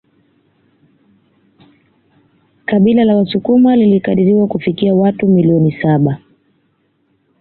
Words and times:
Kabila 2.65 3.03
la 3.05 3.15
wasukuma 3.15 3.75
linakadiriwa 3.75 4.47
kufikia 4.47 4.93
watu 4.95 5.27
milioni 5.27 5.71
saba 5.81 6.17